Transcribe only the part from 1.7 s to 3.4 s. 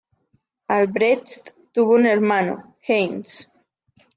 tuvo un hermano, Heinz.